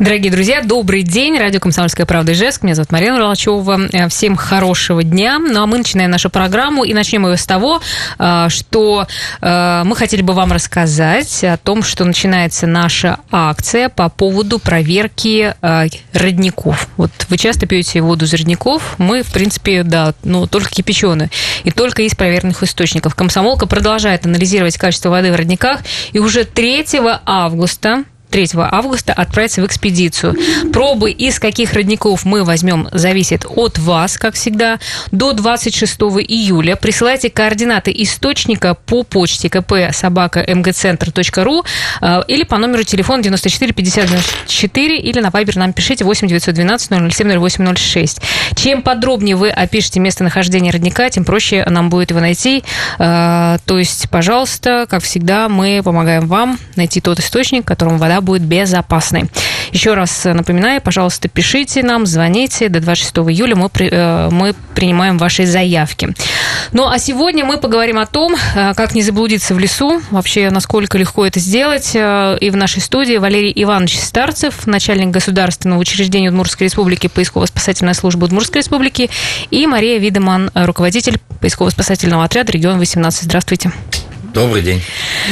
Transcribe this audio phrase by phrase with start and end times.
[0.00, 1.38] Дорогие друзья, добрый день.
[1.38, 2.62] Радио «Комсомольская правда» Ижевск.
[2.62, 3.80] Меня зовут Марина Ролачева.
[3.92, 5.38] Э, всем хорошего дня.
[5.38, 6.84] Ну, а мы начинаем нашу программу.
[6.84, 7.82] И начнем ее с того,
[8.18, 9.06] э, что
[9.42, 15.54] э, мы хотели бы вам рассказать о том, что начинается наша акция по поводу проверки
[16.14, 16.88] родников.
[16.96, 18.94] Вот вы часто пьете воду из родников.
[18.96, 21.28] Мы, в принципе, да, ну, только кипяченую.
[21.64, 23.14] И только из проверенных источников.
[23.14, 25.80] Комсомолка продолжает анализировать качество воды в родниках.
[26.12, 26.86] И уже 3
[27.26, 30.36] августа 3 августа отправиться в экспедицию.
[30.72, 34.78] Пробы из каких родников мы возьмем зависит от вас, как всегда.
[35.10, 41.64] До 26 июля присылайте координаты источника по почте КП собака мгцентр.ру
[42.00, 47.12] э, или по номеру телефона 94 50 94 или на Вайбер нам пишите 8 912
[47.12, 48.20] 007 0806.
[48.54, 52.62] Чем подробнее вы опишете местонахождение родника, тем проще нам будет его найти.
[52.98, 58.42] Э, то есть, пожалуйста, как всегда, мы помогаем вам найти тот источник, которому вода будет
[58.42, 59.30] безопасной.
[59.72, 62.68] Еще раз напоминаю, пожалуйста, пишите нам, звоните.
[62.68, 66.14] До 26 июля мы, э, мы принимаем ваши заявки.
[66.72, 70.98] Ну, а сегодня мы поговорим о том, э, как не заблудиться в лесу, вообще, насколько
[70.98, 71.92] легко это сделать.
[71.94, 78.24] Э, и в нашей студии Валерий Иванович Старцев, начальник государственного учреждения Удмуртской республики, поисково-спасательная служба
[78.24, 79.10] Удмуртской республики,
[79.50, 83.22] и Мария Видеман, руководитель поисково-спасательного отряда «Регион 18».
[83.22, 83.72] Здравствуйте.
[84.32, 84.80] Добрый день.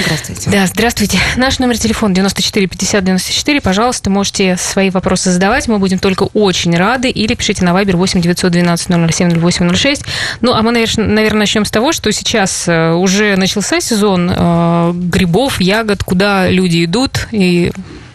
[0.04, 0.50] Здравствуйте.
[0.50, 1.18] Да, здравствуйте.
[1.36, 3.60] Наш номер телефона 94 50 94.
[3.60, 5.68] Пожалуйста, можете свои вопросы задавать.
[5.68, 7.08] Мы будем только очень рады.
[7.08, 10.04] Или пишите на Viber 8 912 007 0806.
[10.40, 15.60] Ну, а мы, наверное, начнем с того, что сейчас э, уже начался сезон э, грибов,
[15.60, 17.70] ягод, куда люди идут и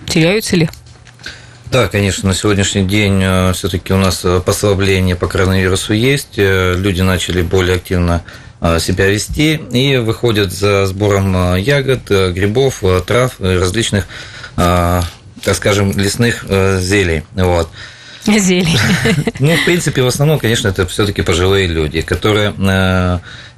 [0.05, 0.69] теряются ли?
[1.71, 6.37] Да, конечно, на сегодняшний день э, все-таки у нас послабление по коронавирусу есть.
[6.37, 8.21] Люди начали более активно
[8.79, 14.07] себя вести и выходят за сбором э, ягод, э, грибов, трав, различных,
[14.55, 16.45] так скажем, лесных
[16.79, 17.23] зелий.
[17.33, 17.69] Вот.
[18.25, 18.77] Зелий.
[19.39, 22.53] Ну, в принципе, в основном, конечно, это все-таки пожилые люди, которые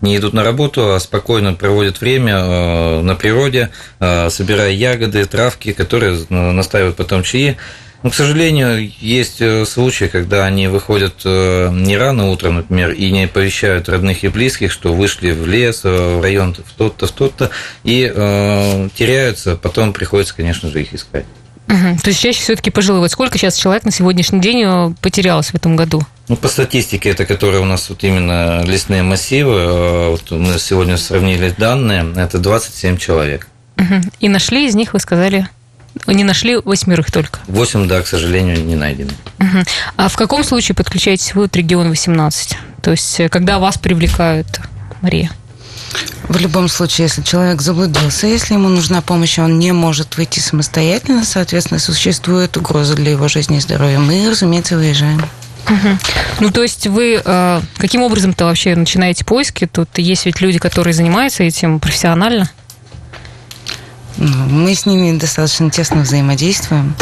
[0.02, 6.95] не идут на работу, а спокойно проводят время на природе, собирая ягоды, травки, которые настаивают
[6.95, 7.58] потом чаи.
[8.05, 13.10] Но, к сожалению, есть э, случаи, когда они выходят э, не рано утром, например, и
[13.10, 17.11] не оповещают родных и близких, что вышли в лес, э, в район в тот-то, в
[17.11, 17.49] тот-то,
[17.83, 21.26] и э, теряются, потом приходится, конечно же, их искать.
[21.67, 21.98] Угу.
[22.04, 23.10] То есть чаще все-таки пожилые.
[23.10, 26.04] Сколько сейчас человек на сегодняшний день потерялось в этом году?
[26.27, 31.55] Ну, по статистике, это которые у нас вот именно лесные массивы, вот мы сегодня сравнили
[31.58, 33.48] данные, это 27 человек.
[33.77, 33.95] Угу.
[34.20, 35.49] И нашли из них, вы сказали?
[36.08, 37.39] Не нашли восьмерых только?
[37.48, 39.11] Восемь, да, к сожалению, не найдены.
[39.39, 39.64] Угу.
[39.98, 42.58] А в каком случае подключаетесь вы от региона 18?
[42.82, 44.60] То есть, э, когда вас привлекают,
[45.02, 45.32] Мария?
[46.28, 51.23] В любом случае, если человек заблудился, если ему нужна помощь, он не может выйти самостоятельно,
[51.23, 55.22] соответственно, существует угроза для его жизни и здоровья, мы, разумеется, выезжаем.
[55.67, 55.98] Угу.
[56.42, 59.66] Ну, то есть вы э, каким образом-то вообще начинаете поиски?
[59.66, 62.50] Тут есть ведь люди, которые занимаются этим профессионально.
[64.17, 66.95] Мы с ними достаточно тесно взаимодействуем,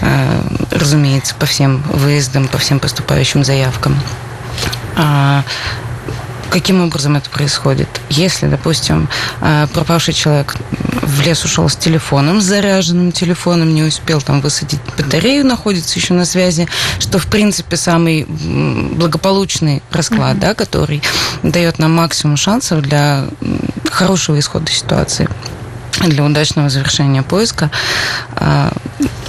[0.00, 3.98] э, разумеется, по всем выездам, по всем поступающим заявкам.
[4.96, 5.44] А
[6.50, 7.88] каким образом это происходит?
[8.08, 9.08] Если, допустим,
[9.40, 10.56] э, пропавший человек
[11.02, 16.14] в лес ушел с телефоном, с заряженным телефоном, не успел там высадить батарею, находится еще
[16.14, 16.66] на связи,
[16.98, 20.40] что, в принципе, самый благополучный расклад, mm-hmm.
[20.40, 21.02] да, который
[21.42, 23.26] дает нам максимум шансов для
[23.90, 25.28] хорошего исхода ситуации
[26.06, 27.70] для удачного завершения поиска.
[28.34, 28.72] А,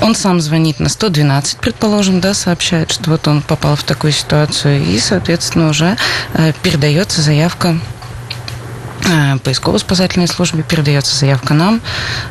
[0.02, 4.84] он сам звонит на 112, предположим, да, сообщает, что вот он попал в такую ситуацию,
[4.84, 5.97] и, соответственно, уже
[6.34, 7.78] э, передается заявка
[9.06, 11.81] э, поисково-спасательной службе, передается заявка нам,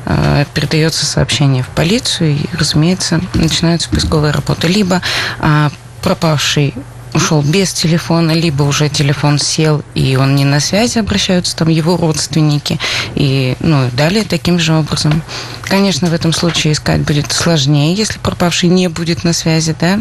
[0.06, 4.68] э, передается сообщение в полицию, и, разумеется, начинаются поисковые работы.
[4.68, 5.02] Либо
[5.40, 5.70] а,
[6.02, 6.74] пропавший
[7.14, 11.96] ушел без телефона, либо уже телефон сел, и он не на связи, обращаются там его
[11.96, 12.78] родственники,
[13.14, 15.22] и, ну, далее таким же образом.
[15.62, 20.00] Конечно, в этом случае искать будет сложнее, если пропавший не будет на связи, да,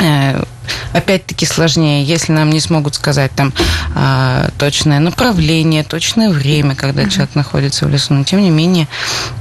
[0.00, 0.42] э,
[0.92, 3.52] опять-таки сложнее, если нам не смогут сказать там
[3.94, 7.10] а, точное направление, точное время, когда mm-hmm.
[7.10, 8.88] человек находится в лесу, но тем не менее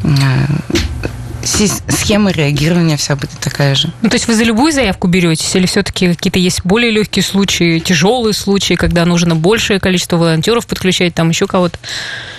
[0.04, 0.46] а,
[1.46, 3.92] схема реагирования вся будет такая же.
[4.02, 7.80] Ну, то есть вы за любую заявку беретесь, или все-таки какие-то есть более легкие случаи,
[7.80, 11.78] тяжелые случаи, когда нужно большее количество волонтеров подключать, там еще кого-то?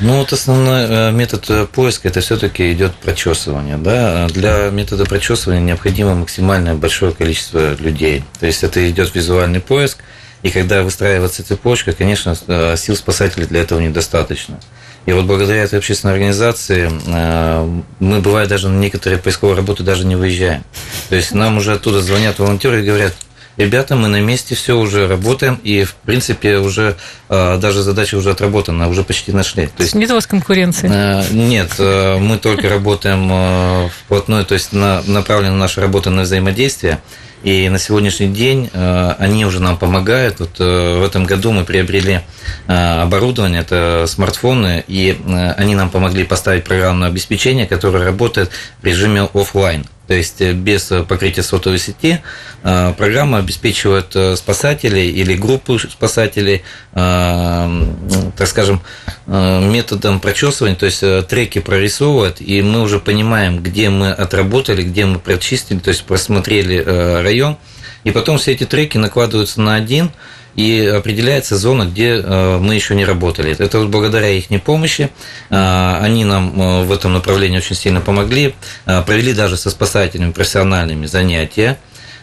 [0.00, 3.76] Ну, вот основной э, метод э, поиска это все-таки идет прочесывание.
[3.76, 4.28] Да?
[4.28, 8.24] Для метода прочесывания необходимо максимальное большое количество людей.
[8.40, 9.98] То есть это идет визуальный поиск,
[10.42, 14.60] и когда выстраивается цепочка, конечно, э, сил спасателей для этого недостаточно.
[15.06, 20.06] И вот благодаря этой общественной организации э, мы, бывает, даже на некоторые поисковые работы даже
[20.06, 20.64] не выезжаем.
[21.10, 23.14] То есть нам уже оттуда звонят волонтеры и говорят,
[23.56, 26.96] ребята, мы на месте, все уже работаем, и, в принципе, уже
[27.28, 29.66] э, даже задача уже отработана, уже почти нашли.
[29.66, 30.90] То есть нет у вас конкуренции?
[30.90, 37.00] Э, нет, э, мы только работаем вплотную, то есть на, направлена наша работа на взаимодействие.
[37.44, 40.40] И на сегодняшний день э, они уже нам помогают.
[40.40, 42.20] Вот э, в этом году мы приобрели
[42.66, 45.20] э, оборудование, это смартфоны, и
[45.58, 48.50] они нам помогли поставить программное обеспечение, которое работает
[48.80, 49.84] в режиме офлайн.
[50.06, 52.20] То есть э, без э, покрытия сотовой сети
[52.62, 56.62] э, программа обеспечивает спасателей или группу спасателей,
[56.92, 58.82] так скажем,
[59.26, 65.18] методом прочесывания, то есть треки прорисовывает, и мы уже понимаем, где мы отработали, где мы
[65.18, 66.78] прочистили, то есть просмотрели
[67.22, 67.56] район,
[68.04, 70.10] и потом все эти треки накладываются на один,
[70.56, 73.56] и определяется зона, где э, мы еще не работали.
[73.58, 75.10] Это вот благодаря их помощи.
[75.50, 78.54] Э, они нам э, в этом направлении очень сильно помогли.
[78.84, 81.78] Провели даже со спасателями профессиональными занятия.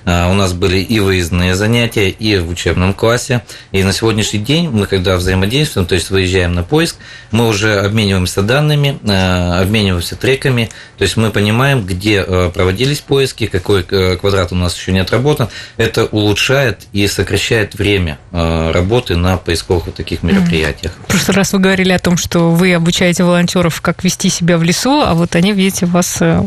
[0.05, 3.43] А, у нас были и выездные занятия, и в учебном классе.
[3.71, 6.97] И на сегодняшний день мы, когда взаимодействуем, то есть выезжаем на поиск,
[7.31, 13.47] мы уже обмениваемся данными, а, обмениваемся треками, то есть мы понимаем, где а, проводились поиски,
[13.47, 15.49] какой квадрат у нас еще не отработан.
[15.77, 20.93] Это улучшает и сокращает время работы на поисковых вот таких мероприятиях.
[21.07, 24.63] В прошлый раз вы говорили о том, что вы обучаете волонтеров, как вести себя в
[24.63, 26.43] лесу, а вот они, видите, вас э,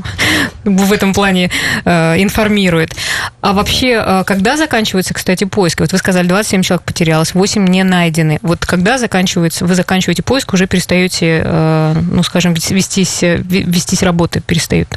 [0.64, 1.50] в этом плане
[1.84, 2.94] э, информируют.
[3.40, 5.80] А вообще, э, когда заканчивается, кстати, поиск?
[5.80, 8.38] Вот вы сказали, 27 человек потерялось, 8 не найдены.
[8.42, 14.88] Вот когда заканчивается, вы заканчиваете поиск, уже перестаете, э, ну, скажем, вестись, вестись работы перестают?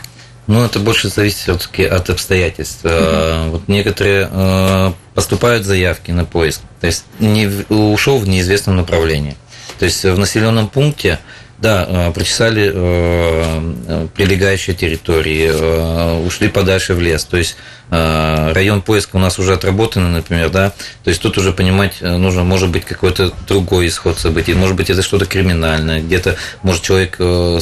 [0.47, 2.85] Ну, это больше зависит все-таки от обстоятельств.
[2.85, 3.51] Угу.
[3.51, 9.35] Вот некоторые поступают заявки на поиск, то есть не ушел в неизвестном направлении.
[9.79, 11.19] То есть в населенном пункте
[11.59, 17.25] да, э, прочесали э, прилегающие территории, э, ушли подальше в лес.
[17.25, 17.57] То есть
[17.89, 20.73] район поиска у нас уже отработан, например, да.
[21.05, 25.01] То есть тут уже понимать нужно, может быть, какой-то другой исход событий, может быть, это
[25.01, 27.13] что-то криминальное, где-то, может, человек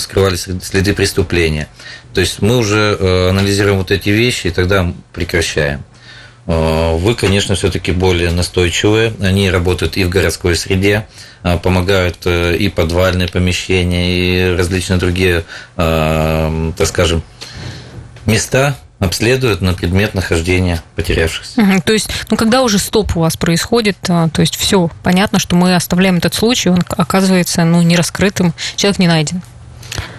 [0.02, 1.68] скрывали следы преступления.
[2.16, 2.98] То есть мы уже
[3.30, 5.84] анализируем вот эти вещи и тогда прекращаем.
[6.48, 9.14] Вы, конечно, все-таки более настойчивые.
[9.20, 11.08] Они работают и в городской среде,
[11.46, 15.44] а, помогают э, и подвальные помещения, и различные другие,
[15.78, 17.22] а, так скажем,
[18.26, 21.62] места, обследуют на предмет нахождения потерявшихся.
[21.62, 25.38] Угу, то есть, ну, когда уже стоп у вас происходит, а, то есть все понятно,
[25.38, 29.44] что мы оставляем этот случай, он оказывается ну, не раскрытым, человек не найден.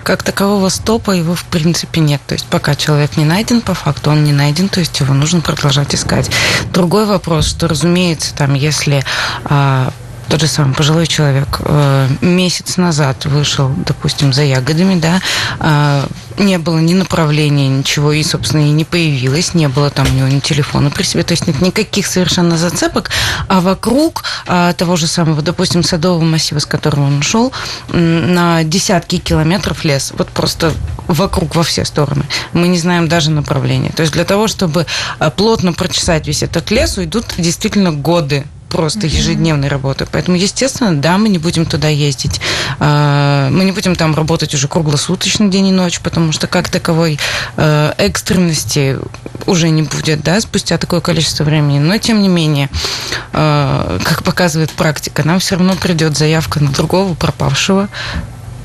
[0.05, 2.21] Как такового стопа его в принципе нет.
[2.27, 5.41] То есть пока человек не найден, по факту он не найден, то есть его нужно
[5.41, 6.31] продолжать искать.
[6.73, 9.05] Другой вопрос, что, разумеется, там, если
[10.29, 15.21] тот же самый пожилой человек э, месяц назад вышел, допустим, за ягодами, да,
[15.61, 16.07] э,
[16.39, 20.29] не было ни направления, ничего, и, собственно, и не появилось, не было там у него
[20.29, 23.11] ни телефона при себе, то есть нет никаких совершенно зацепок,
[23.49, 27.53] а вокруг а, того же самого, допустим, садового массива, с которого он ушел,
[27.89, 30.73] на десятки километров лес, вот просто
[31.07, 32.25] вокруг во все стороны.
[32.53, 33.91] Мы не знаем даже направления.
[33.91, 34.87] То есть для того, чтобы
[35.37, 38.45] плотно прочесать весь этот лес, уйдут действительно годы
[38.77, 40.07] просто ежедневной работы.
[40.13, 42.43] Поэтому, естественно, да, мы не будем туда ездить.
[42.79, 47.19] А, мы не будем там работать уже круглосуточно день и ночь, потому что как таковой
[47.57, 48.99] э, экстренности
[49.47, 51.79] уже не будет, да, спустя такое количество времени.
[51.79, 52.69] Но, тем не менее,
[53.33, 57.89] э, как показывает практика, нам все равно придет заявка на другого пропавшего,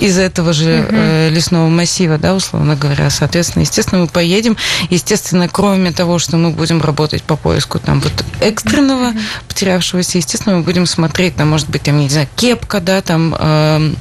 [0.02, 0.96] из этого же угу.
[0.96, 3.10] э, лесного массива, да, условно говоря.
[3.10, 4.58] Соответственно, естественно, мы поедем.
[4.90, 9.20] Естественно, кроме того, что мы будем работать по поиску там вот экстренного угу.
[9.48, 13.36] потерявшегося, естественно, мы будем смотреть, там, может быть, там, не знаю, кепка, да, там...
[13.38, 13.94] Э,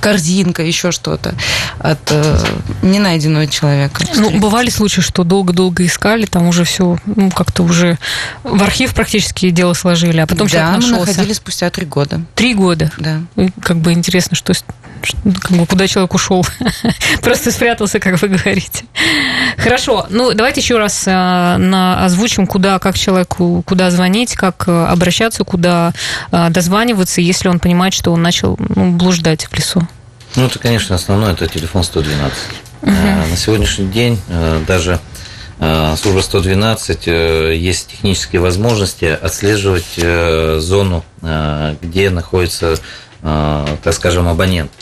[0.00, 1.34] корзинка, еще что-то
[1.78, 2.44] от э,
[2.82, 4.04] ненайденного человека.
[4.16, 7.98] Ну, бывали случаи, что долго-долго искали, там уже все, ну, как-то уже
[8.42, 10.94] в архив практически дело сложили, а потом да, человек нашелся.
[10.94, 12.20] мы находили спустя три года.
[12.34, 12.90] Три года?
[12.98, 13.20] Да.
[13.60, 14.54] как бы интересно, что,
[15.40, 16.44] как бы, куда человек ушел.
[17.22, 18.84] Просто спрятался, как вы говорите.
[19.58, 24.86] Хорошо, ну, давайте еще раз э, на, озвучим, куда, как человеку, куда звонить, как э,
[24.86, 25.92] обращаться, куда
[26.30, 29.86] э, дозваниваться, если он понимает, что он начал ну, блуждать в лесу.
[30.36, 32.38] Ну, это, конечно, основное, это телефон 112.
[32.82, 32.90] Угу.
[32.90, 34.18] На сегодняшний день
[34.66, 34.98] даже
[35.96, 40.00] служба 112 есть технические возможности отслеживать
[40.60, 41.04] зону,
[41.80, 42.76] где находится,
[43.20, 44.72] так скажем, абонент.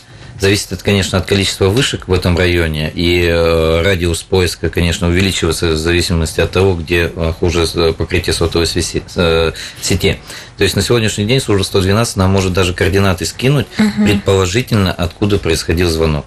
[0.40, 5.76] Зависит, это, конечно, от количества вышек в этом районе, и радиус поиска, конечно, увеличивается в
[5.76, 9.02] зависимости от того, где хуже покрытие сотовой сети.
[9.14, 14.04] То есть на сегодняшний день служба 112 нам может даже координаты скинуть, угу.
[14.04, 16.24] предположительно, откуда происходил звонок.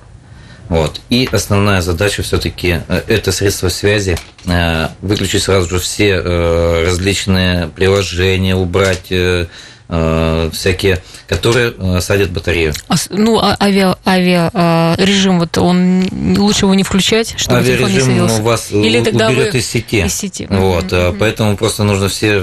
[0.70, 1.01] Вот.
[1.10, 4.17] И основная задача все-таки это средство связи.
[5.01, 9.12] Выключить сразу же все различные приложения, убрать
[9.95, 12.73] Э, всякие, которые э, садят батарею.
[12.88, 17.89] А, ну, а авиа, авиа а, режим, вот он лучше его не включать, чтобы Авиарежим
[17.89, 18.41] телефон не садился?
[18.41, 20.03] у вас Или тогда уберет из сети.
[20.03, 20.47] Из сети.
[20.50, 21.17] Вот, mm-hmm.
[21.19, 22.38] поэтому просто нужно все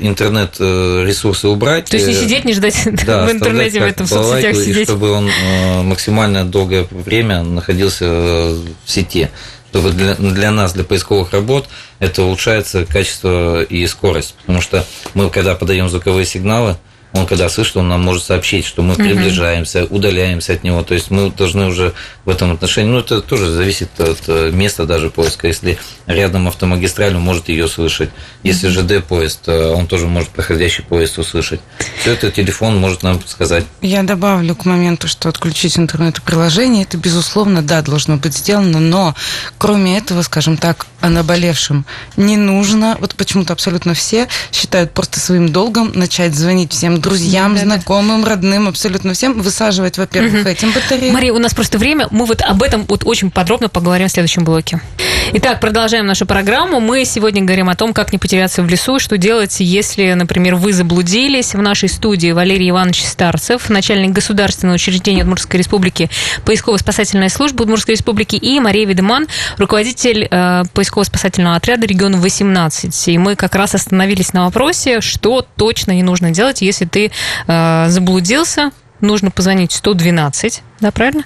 [0.00, 1.86] интернет-ресурсы убрать.
[1.86, 4.76] То есть не сидеть, не ждать да, в интернете, в этом в соцсетях сидеть.
[4.76, 5.28] И чтобы он
[5.88, 9.28] максимально долгое время находился в сети
[9.70, 11.68] чтобы для, для нас, для поисковых работ,
[12.00, 14.34] это улучшается качество и скорость.
[14.40, 14.84] Потому что
[15.14, 16.76] мы, когда подаем звуковые сигналы,
[17.12, 20.82] он когда слышит, он нам может сообщить, что мы приближаемся, удаляемся от него.
[20.82, 21.92] То есть мы должны уже
[22.24, 25.48] в этом отношении, ну это тоже зависит от э, места даже поиска.
[25.48, 28.10] Если рядом автомагистраль, он может ее слышать.
[28.44, 31.60] Если ЖД поезд, э, он тоже может проходящий поезд услышать.
[32.00, 33.64] Все это телефон может нам сказать.
[33.80, 39.16] Я добавлю к моменту, что отключить интернет-приложение, это безусловно, да, должно быть сделано, но
[39.58, 41.84] кроме этого, скажем так, о наболевшем
[42.16, 47.62] не нужно, вот почему-то абсолютно все считают просто своим долгом начать звонить всем друзьям, да,
[47.62, 48.30] знакомым, да.
[48.30, 50.48] родным, абсолютно всем, высаживать, во-первых, угу.
[50.48, 51.10] этим батареи.
[51.10, 54.44] Мария, у нас просто время, мы вот об этом вот очень подробно поговорим в следующем
[54.44, 54.80] блоке.
[55.32, 56.80] Итак, продолжаем нашу программу.
[56.80, 60.72] Мы сегодня говорим о том, как не потеряться в лесу, что делать, если, например, вы
[60.72, 61.54] заблудились.
[61.54, 66.10] В нашей студии Валерий Иванович Старцев, начальник государственного учреждения Удмуртской республики,
[66.44, 73.08] поисково-спасательная служба Удмуртской республики, и Мария Видеман, руководитель э, поисково-спасательного отряда региона 18.
[73.08, 77.12] И мы как раз остановились на вопросе, что точно не нужно делать, если ты
[77.46, 81.22] э, заблудился, нужно позвонить 112, да, правильно?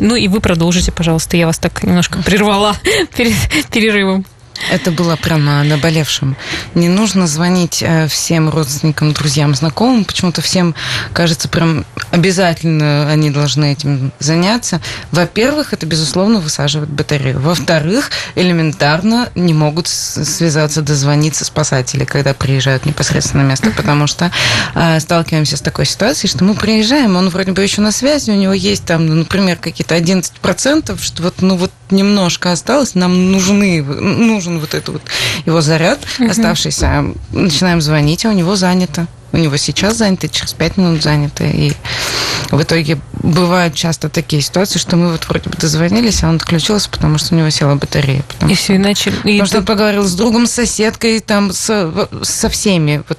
[0.00, 1.36] Ну и вы продолжите, пожалуйста.
[1.36, 2.74] Я вас так немножко прервала
[3.16, 3.34] перед
[3.70, 4.24] перерывом.
[4.68, 6.36] Это было прямо наболевшим.
[6.74, 10.04] Не нужно звонить э, всем родственникам, друзьям, знакомым.
[10.04, 10.74] Почему-то всем
[11.12, 14.80] кажется, прям обязательно они должны этим заняться.
[15.12, 17.40] Во-первых, это, безусловно, высаживает батарею.
[17.40, 24.30] Во-вторых, элементарно не могут связаться, дозвониться спасатели, когда приезжают непосредственно на место, потому что
[24.74, 28.34] э, сталкиваемся с такой ситуацией, что мы приезжаем, он вроде бы еще на связи, у
[28.34, 34.58] него есть там, например, какие-то 11%, что вот, ну вот немножко осталось, нам нужны, нужен
[34.60, 35.02] вот этот вот
[35.46, 36.30] его заряд угу.
[36.30, 37.04] оставшийся.
[37.32, 39.06] Начинаем звонить, а у него занято.
[39.32, 41.44] У него сейчас занято, через пять минут занято.
[41.44, 41.72] И
[42.50, 46.90] в итоге бывают часто такие ситуации, что мы вот вроде бы дозвонились, а он отключился,
[46.90, 48.24] потому что у него села батарея.
[48.48, 49.12] И все, иначе...
[49.12, 53.02] Потому и что он поговорил с другом, с соседкой, там, с, со всеми.
[53.08, 53.18] Вот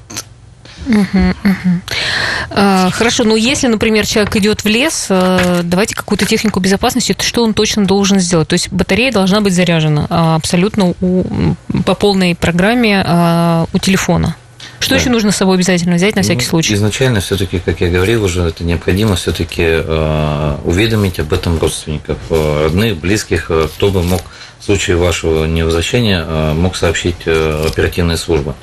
[2.91, 7.53] Хорошо, но если, например, человек идет в лес, э, давайте какую-то технику безопасности, что он
[7.53, 8.47] точно должен сделать?
[8.47, 11.55] То есть батарея должна быть заряжена а, абсолютно у,
[11.85, 14.35] по полной программе а, у телефона.
[14.81, 14.95] Что да.
[14.97, 16.73] еще нужно с собой обязательно взять на всякий ну, случай?
[16.73, 22.63] Изначально все-таки, как я говорил уже, это необходимо все-таки э, уведомить об этом родственников, э,
[22.63, 24.21] родных, близких, э, кто бы мог
[24.59, 28.55] в случае вашего невозвращения э, мог сообщить э, оперативная служба.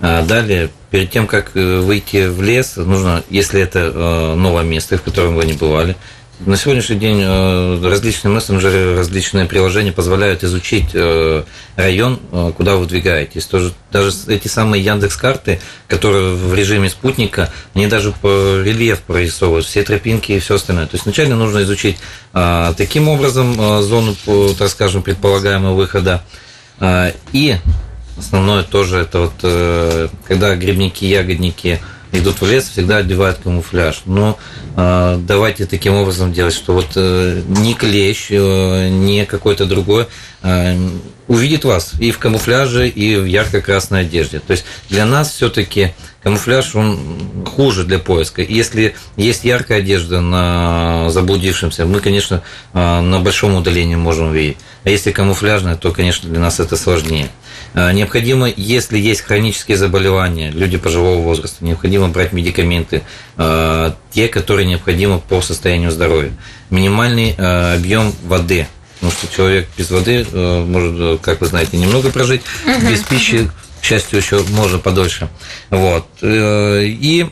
[0.00, 4.98] А далее, перед тем, как э, выйти в лес, нужно, если это э, новое место,
[4.98, 5.96] в котором вы не бывали,
[6.40, 10.94] на сегодняшний день э, различные мессенджеры, различные приложения позволяют изучить
[11.76, 12.18] район,
[12.56, 13.44] куда вы двигаетесь.
[13.44, 19.66] Тоже, даже эти самые Яндекс карты, которые в режиме спутника, они даже по рельеф прорисовывают,
[19.66, 20.86] все тропинки и все остальное.
[20.86, 21.98] То есть вначале нужно изучить
[22.32, 24.16] таким образом зону,
[24.58, 26.22] так скажем, предполагаемого выхода.
[27.32, 27.56] И
[28.16, 31.80] Основное тоже это вот, э, когда грибники, ягодники
[32.12, 34.02] идут в лес, всегда одевают камуфляж.
[34.04, 34.38] Но
[34.76, 40.06] э, давайте таким образом делать, что вот э, не клещ, э, не какой-то другой
[40.42, 40.76] э,
[41.28, 44.40] увидит вас и в камуфляже, и в ярко-красной одежде.
[44.40, 48.42] То есть для нас все-таки камуфляж, он хуже для поиска.
[48.42, 52.42] Если есть яркая одежда на заблудившемся, мы, конечно,
[52.74, 54.58] на большом удалении можем увидеть.
[54.84, 57.30] А если камуфляжная, то, конечно, для нас это сложнее.
[57.74, 63.02] Э, необходимо, если есть хронические заболевания, люди пожилого возраста, необходимо брать медикаменты,
[63.36, 66.32] э, те, которые необходимы по состоянию здоровья.
[66.70, 72.42] Минимальный э, объем воды, потому что человек без воды может, как вы знаете, немного прожить,
[72.88, 73.50] без пищи,
[73.80, 75.30] к счастью, еще можно подольше.
[75.70, 76.06] Вот.
[76.22, 77.26] И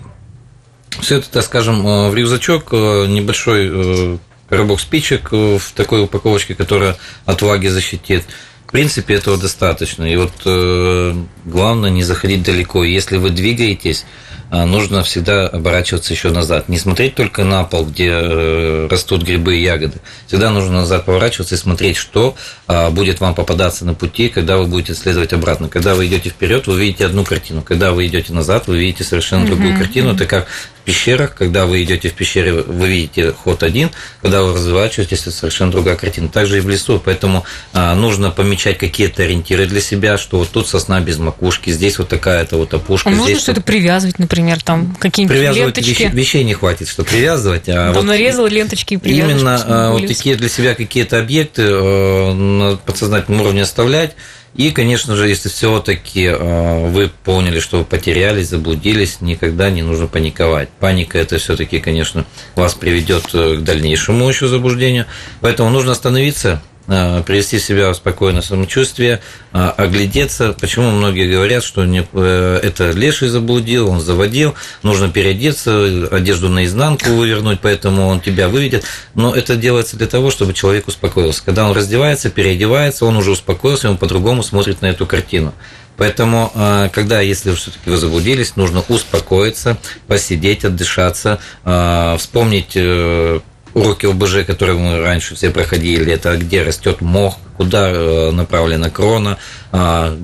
[1.00, 4.18] все это, так скажем, в рюкзачок, небольшой
[4.48, 8.24] коробок спичек в такой упаковочке, которая от влаги защитит,
[8.68, 10.04] в принципе, этого достаточно.
[10.04, 11.14] И вот э,
[11.46, 12.84] главное не заходить далеко.
[12.84, 14.04] Если вы двигаетесь,
[14.50, 16.68] э, нужно всегда оборачиваться еще назад.
[16.68, 20.00] Не смотреть только на пол, где э, растут грибы и ягоды.
[20.26, 22.36] Всегда нужно назад поворачиваться и смотреть, что
[22.90, 25.70] будет вам попадаться на пути, когда вы будете следовать обратно.
[25.70, 27.62] Когда вы идете вперед, вы видите одну картину.
[27.62, 30.12] Когда вы идете назад, вы видите совершенно другую картину.
[30.12, 30.46] Это как
[30.88, 33.90] пещерах, когда вы идете в пещере, вы видите ход один,
[34.22, 36.30] когда вы разворачиваетесь, это совершенно другая картина.
[36.30, 40.66] Также и в лесу, поэтому а, нужно помечать какие-то ориентиры для себя, что вот тут
[40.66, 43.10] сосна без макушки, здесь вот такая-то вот опушка.
[43.10, 45.90] А можно здесь что-то привязывать, например, там какие-нибудь Привязывать ленточки?
[45.90, 47.68] вещей, вещей не хватит, что привязывать.
[47.68, 49.40] А Там вот нарезал ленточки и привязываешь.
[49.40, 54.14] Именно чтобы а, вот такие для себя какие-то объекты э, на подсознательном уровне оставлять.
[54.58, 60.68] И, конечно же, если все-таки вы поняли, что вы потерялись, заблудились, никогда не нужно паниковать.
[60.80, 65.06] Паника это все-таки, конечно, вас приведет э, к дальнейшему еще заблуждению.
[65.40, 69.20] Поэтому нужно остановиться, э, привести себя в спокойное самочувствие,
[69.52, 70.54] э, оглядеться.
[70.58, 77.60] Почему многие говорят, что не, это леший заблудил, он заводил, нужно переодеться, одежду наизнанку вывернуть,
[77.60, 78.84] поэтому он тебя выведет.
[79.14, 81.44] Но это делается для того, чтобы человек успокоился.
[81.44, 85.52] Когда он раздевается, переодевается, он уже успокоился, он по-другому смотрит на эту картину.
[85.98, 86.52] Поэтому,
[86.94, 89.76] когда, если все-таки вы заблудились, нужно успокоиться,
[90.06, 91.40] посидеть, отдышаться,
[92.18, 92.76] вспомнить
[93.78, 99.38] уроки ОБЖ, которые мы раньше все проходили, это где растет мох, куда э, направлена крона,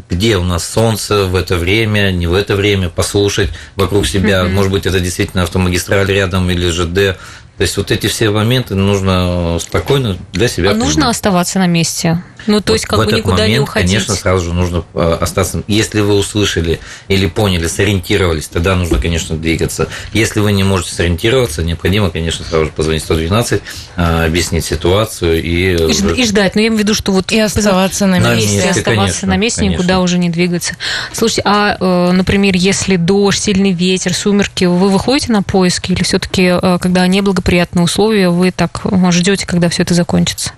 [0.09, 4.45] где у нас солнце в это время, не в это время, послушать вокруг себя.
[4.45, 7.19] Может быть, это действительно автомагистраль рядом или ЖД.
[7.57, 10.73] То есть вот эти все моменты нужно спокойно для себя.
[10.73, 12.23] А нужно оставаться на месте?
[12.47, 13.91] Ну, то Вот есть, как бы никуда момент, не уходить.
[13.93, 15.63] Конечно, сразу же нужно э, остаться.
[15.67, 19.89] Если вы услышали или поняли, сориентировались, тогда нужно, конечно, двигаться.
[20.13, 23.63] Если вы не можете сориентироваться, необходимо, конечно, сразу же позвонить 112,
[23.97, 25.73] э, объяснить ситуацию и...
[25.73, 26.55] И, уже- и ждать.
[26.55, 28.57] Но я имею в виду, что вот И оставаться на На месте.
[28.57, 29.79] месте, оставаться конечно, на месте, конечно.
[29.79, 30.77] никуда уже не двигаться.
[31.15, 36.53] Слушайте, а, э, например, если дождь, сильный ветер, сумерки, вы выходите на поиски или все-таки,
[36.81, 37.07] когда
[37.45, 40.53] неблагоприятные условия, вы так э, ждете, когда все это закончится?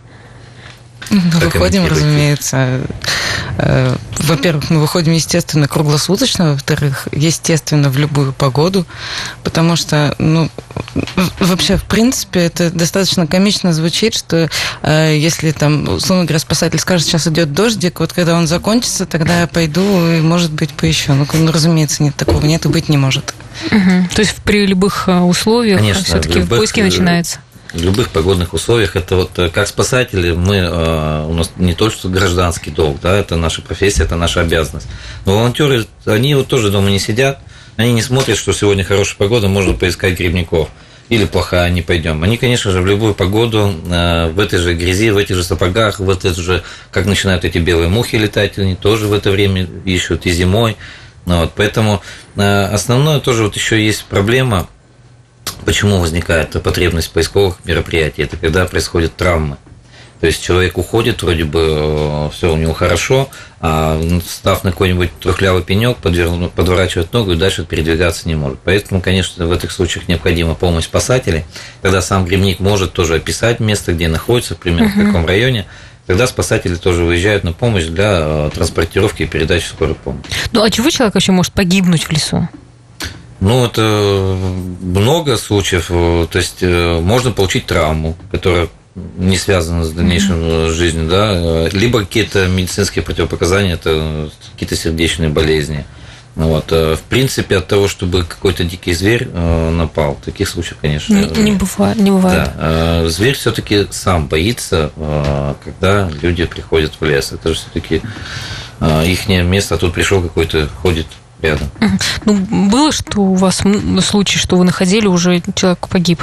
[1.10, 2.80] Ну, Выходим, разумеется.
[3.58, 6.52] Э, Во-первых, мы выходим, естественно, круглосуточно.
[6.52, 8.84] Во-вторых, естественно, в любую погоду.
[9.44, 10.50] Потому что, ну,
[11.38, 14.48] вообще, в принципе, это достаточно комично звучит, что
[14.82, 19.42] э, если там, условно говоря, спасатель скажет, сейчас идет дождик, вот когда он закончится, тогда
[19.42, 21.14] я пойду и, может быть, поищу.
[21.14, 23.32] Ну, ну, разумеется, нет, такого нет и быть не может.
[23.70, 24.08] Мгм.
[24.14, 27.40] То есть при любых э, условиях все-таки поиски э, начинаются?
[27.72, 28.96] в любых погодных условиях.
[28.96, 33.16] Это вот э, как спасатели, мы, э, у нас не то, что гражданский долг, да,
[33.16, 34.88] это наша профессия, это наша обязанность.
[35.24, 37.40] Но волонтеры, они вот тоже дома не сидят,
[37.76, 40.68] они не смотрят, что сегодня хорошая погода, можно поискать грибников.
[41.08, 42.24] Или плохая, не пойдем.
[42.24, 46.00] Они, конечно же, в любую погоду, э, в этой же грязи, в этих же сапогах,
[46.00, 50.26] в это же, как начинают эти белые мухи летать, они тоже в это время ищут
[50.26, 50.76] и зимой.
[51.26, 52.02] Ну, вот, поэтому
[52.36, 54.68] э, основное тоже вот еще есть проблема,
[55.64, 58.22] Почему возникает потребность поисковых мероприятий?
[58.22, 59.56] Это когда происходят травмы.
[60.20, 63.28] То есть человек уходит, вроде бы все у него хорошо,
[63.60, 68.58] а став на какой-нибудь трухлявый пенек, подверну- подворачивает ногу и дальше передвигаться не может.
[68.64, 71.44] Поэтому, конечно, в этих случаях необходима помощь спасателей.
[71.82, 75.66] Когда сам грибник может тоже описать место, где находится, примерно в каком районе,
[76.06, 80.24] тогда спасатели тоже выезжают на помощь для э, транспортировки и передачи скорой помощи.
[80.52, 82.48] Ну, а чего человек вообще может погибнуть в лесу?
[83.40, 83.82] Ну, это
[84.80, 85.86] много случаев.
[85.90, 88.68] э, То есть э, можно получить травму, которая
[89.18, 95.28] не связана с дальнейшей э, жизнью, да, э, либо какие-то медицинские противопоказания, это какие-то сердечные
[95.28, 95.78] болезни.
[95.78, 95.84] Ну
[96.36, 96.70] Вот.
[96.70, 101.42] э, В принципе, от того, чтобы какой-то дикий зверь э, напал, таких случаев, конечно, Не,
[101.42, 101.96] не бывает.
[101.96, 102.50] Не бывает.
[102.54, 104.92] да, э, зверь все-таки сам боится,
[105.64, 107.32] когда люди приходят в лес.
[107.32, 108.02] Это же все-таки
[108.80, 111.06] их место, а тут пришел какой-то, ходит
[111.40, 111.68] рядом.
[112.26, 112.34] Ну,
[112.68, 113.62] было, что у вас
[114.04, 116.22] случай, что вы находили, уже человек погиб?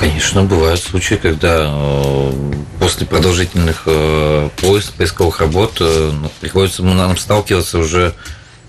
[0.00, 2.32] Конечно, бывают случаи, когда э,
[2.78, 8.14] после продолжительных э, поиск, поисковых работ э, ну, приходится нам сталкиваться уже,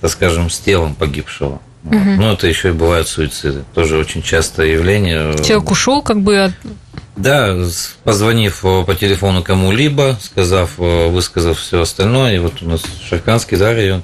[0.01, 1.61] так скажем, с телом погибшего.
[1.83, 1.95] Вот.
[2.17, 3.63] Ну, это еще и бывают суициды.
[3.73, 5.33] Тоже очень частое явление.
[5.41, 6.53] Человек ушел, как бы от-
[7.15, 7.55] Да,
[8.03, 14.03] позвонив по телефону кому-либо, сказав, высказав все остальное, и вот у нас Шарканский, да, район,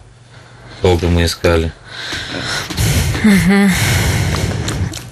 [0.81, 1.73] долго мы искали.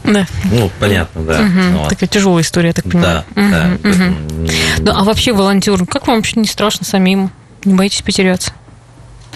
[0.06, 0.28] Да.
[0.52, 1.42] Ну, понятно, да.
[1.42, 1.78] Мгм.
[1.78, 1.90] Вот.
[1.90, 3.24] Такая тяжелая история, я так понимаю.
[3.36, 3.66] Да, да.
[3.90, 4.48] Мгм, мгм.
[4.48, 4.48] поэтому,
[4.80, 7.32] Ну, а вообще волонтер, как вам вообще не страшно самим?
[7.64, 8.52] Не боитесь потеряться?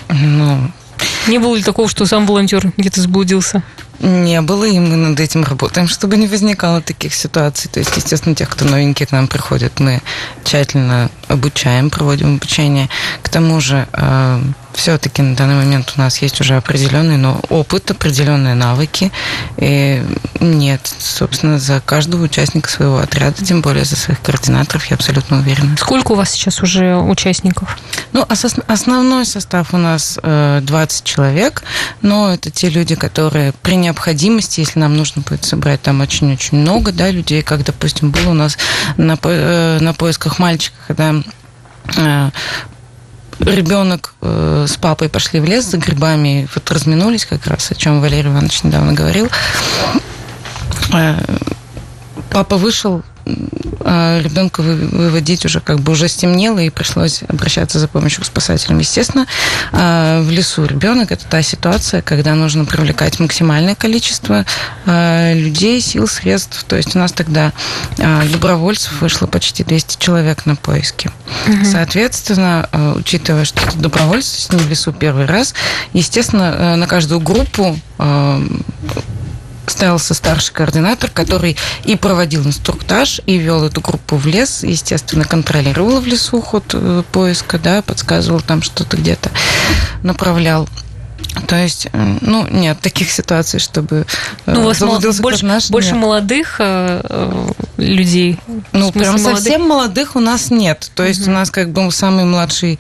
[0.10, 0.72] Ну,
[1.28, 3.64] Не было ли такого, что сам волонтер где-то заблудился?
[4.00, 7.70] Не было, и мы над этим работаем, чтобы не возникало таких ситуаций.
[7.70, 10.02] То есть, естественно, тех, кто новенькие к нам приходят, мы
[10.46, 12.88] тщательно обучаем, проводим обучение.
[13.22, 14.42] К тому же, э,
[14.74, 19.12] все-таки на данный момент у нас есть уже определенный но опыт, определенные навыки.
[19.58, 20.02] И
[20.40, 25.76] нет, собственно, за каждого участника своего отряда, тем более за своих координаторов, я абсолютно уверена.
[25.78, 27.78] Сколько у вас сейчас уже участников?
[28.14, 28.26] Ну,
[28.68, 31.64] основной состав у нас 20 э, человек,
[32.02, 36.92] но это те люди, которые при необходимости, если нам нужно будет собрать там очень-очень много
[36.92, 38.58] да, людей, как, допустим, было у нас
[38.98, 41.16] на, э, на поисках мальчика, когда
[41.98, 42.30] э,
[43.40, 48.02] ребенок э, с папой пошли в лес за грибами, вот разминулись как раз, о чем
[48.02, 49.30] Валерий Иванович недавно говорил.
[50.94, 51.16] Э,
[52.30, 53.04] папа вышел,
[53.82, 58.80] а ребенка выводить уже как бы уже стемнело, и пришлось обращаться за помощью к спасателям.
[58.80, 59.26] Естественно,
[59.72, 64.46] а, в лесу ребенок– это та ситуация, когда нужно привлекать максимальное количество
[64.86, 66.64] людей, сил, средств.
[66.68, 67.54] То есть у нас тогда
[67.98, 71.12] добровольцев вышло почти 200 человек на поиски.
[71.48, 71.66] Угу.
[71.66, 75.54] Соответственно, учитывая, что это добровольцы с ним в лесу первый раз,
[75.94, 77.80] естественно, на каждую группу
[79.70, 86.00] ставился старший координатор, который и проводил инструктаж, и вел эту группу в лес, естественно, контролировал
[86.00, 89.30] в лесу ход э, поиска, да, подсказывал там что-то где-то,
[90.04, 90.68] направлял.
[91.48, 94.06] То есть, э, ну, нет таких ситуаций, чтобы
[94.46, 95.00] э, ну, у вас мол...
[95.20, 98.40] больше, наш, больше молодых э, людей.
[98.72, 99.38] Ну, прям молодых?
[99.38, 100.92] совсем молодых у нас нет.
[100.96, 101.32] То есть угу.
[101.32, 102.80] у нас как бы самый младший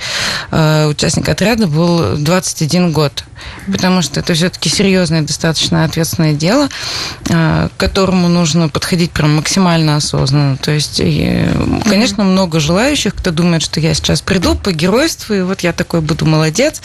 [0.51, 3.23] э, участник отряда был 21 год
[3.71, 6.69] потому что это все-таки серьезное, достаточно ответственное дело,
[7.29, 10.57] а, к которому нужно подходить прям максимально осознанно.
[10.57, 15.61] То есть, конечно, много желающих, кто думает, что я сейчас приду, по геройству и вот
[15.61, 16.81] я такой буду молодец,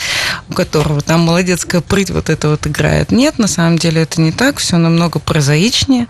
[0.49, 1.21] у которого там
[1.65, 3.11] молодецкая прыть вот это вот играет.
[3.11, 6.07] Нет, на самом деле это не так, все намного прозаичнее.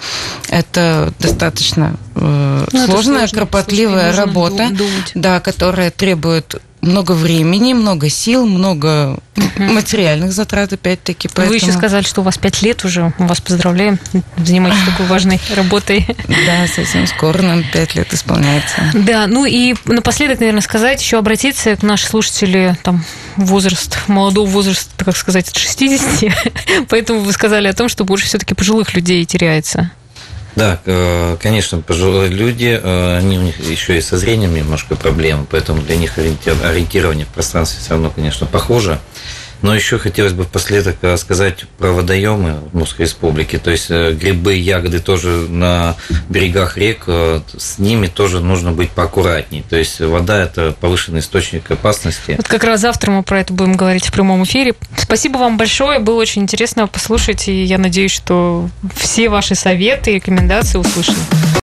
[0.50, 5.12] Это достаточно э, ну, сложная, сложно, кропотливая работа, думать.
[5.16, 9.64] да, которая требует много времени, много сил, много угу.
[9.64, 11.28] материальных затрат, опять-таки.
[11.28, 11.50] Поэтому...
[11.50, 13.14] Вы еще сказали, что у вас пять лет уже.
[13.18, 14.00] Мы вас поздравляем.
[14.38, 16.08] Занимаетесь такой важной работой.
[16.28, 18.92] Да, совсем скоро нам пять лет исполняется.
[18.94, 23.04] Да, ну и напоследок, наверное, сказать, еще обратиться к нашим слушателям, там,
[23.36, 26.32] возраст, молодого возраста, как сказать, от 60.
[26.90, 29.92] Поэтому вы сказали о том, что больше все-таки пожилых людей теряется.
[30.56, 35.46] Да, э, конечно, пожилые люди, э, они у них еще и со зрением немножко проблемы,
[35.50, 39.00] поэтому для них ориентирование в пространстве все равно, конечно, похоже.
[39.66, 43.58] Но еще хотелось бы впоследок сказать про водоемы в Московской республике.
[43.58, 45.96] То есть э, грибы, ягоды тоже на
[46.30, 49.66] берегах рек, э, с ними тоже нужно быть поаккуратней.
[49.68, 52.36] То есть вода– это повышенный источник опасности.
[52.38, 54.76] Вот как раз завтра мы про это будем говорить в прямом эфире.
[54.98, 60.16] Спасибо вам большое, было очень интересно послушать, и я надеюсь, что все ваши советы и
[60.18, 61.18] рекомендации услышаны.